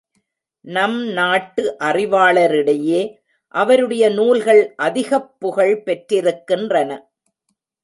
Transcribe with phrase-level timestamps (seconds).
[0.61, 3.15] நம் நாட்டு அறிவாளரிடையே
[3.47, 6.99] அவருடைய நூல்கள் அதிகப் புகழ் பெற்றிருக்கின்றன.